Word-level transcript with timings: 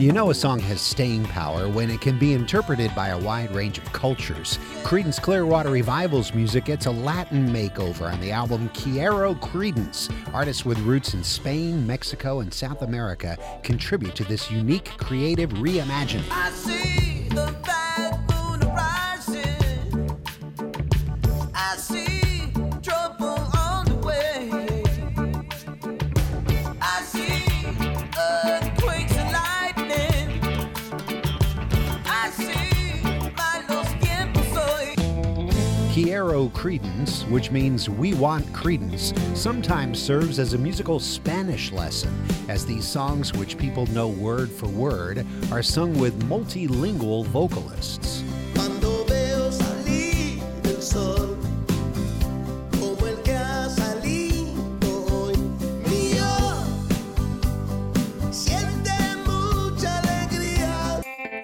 You 0.00 0.12
know 0.12 0.30
a 0.30 0.34
song 0.34 0.60
has 0.60 0.80
staying 0.80 1.24
power 1.24 1.68
when 1.68 1.90
it 1.90 2.00
can 2.00 2.18
be 2.18 2.32
interpreted 2.32 2.90
by 2.94 3.08
a 3.08 3.18
wide 3.18 3.54
range 3.54 3.76
of 3.76 3.84
cultures. 3.92 4.58
Creedence 4.82 5.20
Clearwater 5.20 5.68
Revival's 5.68 6.32
music 6.32 6.64
gets 6.64 6.86
a 6.86 6.90
Latin 6.90 7.46
makeover 7.50 8.10
on 8.10 8.18
the 8.22 8.32
album 8.32 8.70
Quiero 8.70 9.34
Creedence. 9.34 10.10
Artists 10.32 10.64
with 10.64 10.78
roots 10.78 11.12
in 11.12 11.22
Spain, 11.22 11.86
Mexico, 11.86 12.40
and 12.40 12.52
South 12.52 12.80
America 12.80 13.36
contribute 13.62 14.14
to 14.14 14.24
this 14.24 14.50
unique 14.50 14.86
creative 14.96 15.50
reimagining. 15.50 16.99
Quiero 36.02 36.48
Creedence, 36.48 37.28
which 37.30 37.50
means 37.50 37.90
we 37.90 38.14
want 38.14 38.50
credence, 38.54 39.12
sometimes 39.34 40.00
serves 40.00 40.38
as 40.38 40.54
a 40.54 40.58
musical 40.58 40.98
Spanish 40.98 41.72
lesson, 41.72 42.10
as 42.48 42.64
these 42.64 42.86
songs, 42.86 43.34
which 43.34 43.58
people 43.58 43.84
know 43.88 44.08
word 44.08 44.48
for 44.50 44.66
word, 44.66 45.26
are 45.52 45.62
sung 45.62 45.98
with 45.98 46.18
multilingual 46.22 47.26
vocalists. 47.26 48.24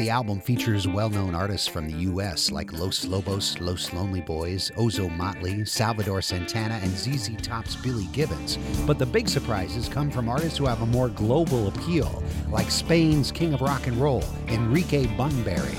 The 0.00 0.08
album 0.08 0.40
features 0.40 0.88
well 0.88 1.10
known 1.10 1.34
artists 1.34 1.68
from 1.68 1.86
the 1.86 1.98
U.S. 2.04 2.50
like 2.50 2.72
Los 2.72 3.04
Lobos, 3.04 3.60
Los 3.60 3.92
Lonely 3.92 4.22
Boys, 4.22 4.70
Ozomatli, 4.78 5.68
Salvador 5.68 6.22
Santana, 6.22 6.80
and 6.82 6.90
ZZ 6.90 7.36
Top's 7.42 7.76
Billy 7.76 8.06
Gibbons. 8.06 8.56
But 8.86 8.98
the 8.98 9.04
big 9.04 9.28
surprises 9.28 9.90
come 9.90 10.10
from 10.10 10.26
artists 10.26 10.56
who 10.56 10.64
have 10.64 10.80
a 10.80 10.86
more 10.86 11.10
global 11.10 11.68
appeal, 11.68 12.22
like 12.48 12.70
Spain's 12.70 13.30
King 13.30 13.52
of 13.52 13.60
Rock 13.60 13.88
and 13.88 13.98
Roll, 13.98 14.24
Enrique 14.48 15.04
Bunbury. 15.18 15.76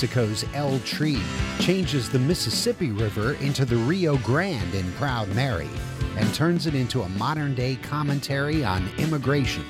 Mexico's 0.00 0.46
El 0.54 0.78
Tri 0.78 1.20
changes 1.58 2.08
the 2.08 2.18
Mississippi 2.18 2.90
River 2.90 3.34
into 3.34 3.66
the 3.66 3.76
Rio 3.76 4.16
Grande 4.16 4.74
in 4.74 4.90
Proud 4.92 5.28
Mary 5.34 5.68
and 6.16 6.32
turns 6.32 6.66
it 6.66 6.74
into 6.74 7.02
a 7.02 7.08
modern 7.10 7.54
day 7.54 7.76
commentary 7.82 8.64
on 8.64 8.88
immigration. 8.96 9.62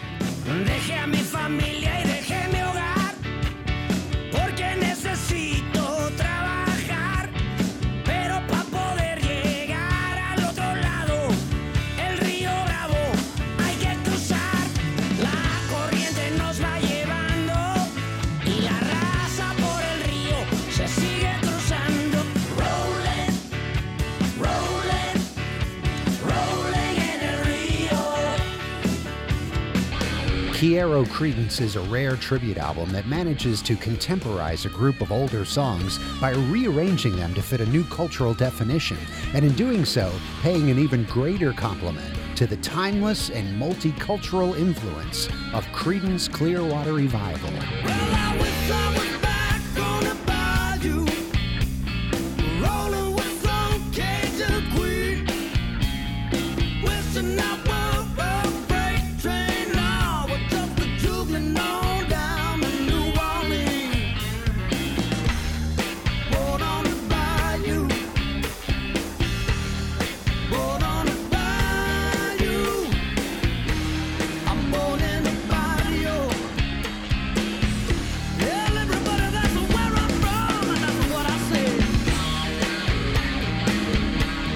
Quiero 30.60 31.04
Creedence 31.06 31.62
is 31.62 31.76
a 31.76 31.80
rare 31.80 32.16
tribute 32.16 32.58
album 32.58 32.90
that 32.92 33.06
manages 33.06 33.62
to 33.62 33.76
contemporize 33.76 34.66
a 34.66 34.69
group 34.69 35.00
of 35.00 35.10
older 35.10 35.46
songs 35.46 35.98
by 36.20 36.32
rearranging 36.32 37.16
them 37.16 37.32
to 37.32 37.40
fit 37.40 37.62
a 37.62 37.66
new 37.66 37.82
cultural 37.84 38.34
definition, 38.34 38.98
and 39.32 39.42
in 39.42 39.54
doing 39.54 39.86
so, 39.86 40.12
paying 40.42 40.70
an 40.70 40.78
even 40.78 41.04
greater 41.04 41.54
compliment 41.54 42.14
to 42.36 42.46
the 42.46 42.58
timeless 42.58 43.30
and 43.30 43.58
multicultural 43.58 44.54
influence 44.58 45.28
of 45.54 45.64
Creedence 45.69 46.30
Clearwater 46.30 46.92
Revival. 46.92 47.50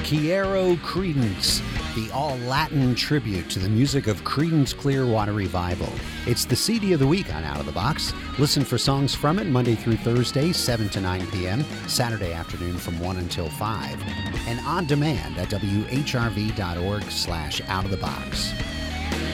Quiero 0.04 0.75
Creedence, 0.76 1.62
the 1.94 2.12
all 2.12 2.37
Latin 2.41 2.94
tribute 2.94 3.48
to 3.48 3.59
the 3.59 3.70
music 3.70 4.06
of 4.06 4.22
Creedence 4.22 4.76
Clearwater 4.76 5.32
Revival. 5.32 5.88
It's 6.26 6.44
the 6.44 6.54
CD 6.54 6.92
of 6.92 7.00
the 7.00 7.06
week 7.06 7.34
on 7.34 7.42
Out 7.42 7.59
of 7.59 7.65
the 7.65 7.72
Box. 7.72 8.12
Listen 8.38 8.64
for 8.64 8.76
songs 8.76 9.14
from 9.14 9.38
it 9.38 9.47
Monday 9.47 9.75
through 9.75 9.97
Thursday, 9.97 10.53
7 10.53 10.91
to 10.91 11.00
9 11.00 11.26
p.m., 11.28 11.64
Saturday 11.88 12.34
afternoon 12.34 12.76
from 12.76 13.00
1 13.00 13.16
until 13.16 13.48
5, 13.48 14.03
and 14.47 14.60
on 14.66 14.84
demand 14.84 15.38
at 15.38 15.48
whrv.org 15.48 17.03
slash 17.04 17.62
out 17.66 17.87
of 17.87 17.91
the 17.91 17.97
box. 17.97 18.53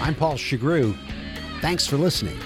I'm 0.00 0.14
Paul 0.14 0.34
Chagru. 0.34 0.96
Thanks 1.60 1.84
for 1.84 1.96
listening. 1.96 2.38